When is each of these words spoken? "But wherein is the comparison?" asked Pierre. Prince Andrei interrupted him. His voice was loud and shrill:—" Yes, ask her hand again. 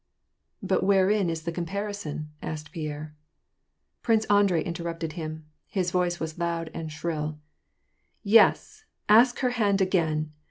"But 0.63 0.81
wherein 0.83 1.29
is 1.29 1.43
the 1.43 1.51
comparison?" 1.51 2.31
asked 2.41 2.71
Pierre. 2.71 3.15
Prince 4.01 4.25
Andrei 4.31 4.63
interrupted 4.63 5.13
him. 5.13 5.45
His 5.67 5.91
voice 5.91 6.19
was 6.19 6.39
loud 6.39 6.71
and 6.73 6.91
shrill:—" 6.91 7.37
Yes, 8.39 8.83
ask 9.07 9.41
her 9.41 9.51
hand 9.51 9.79
again. 9.79 10.31